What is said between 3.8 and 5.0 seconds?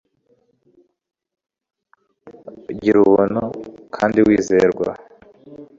kandi wizerwa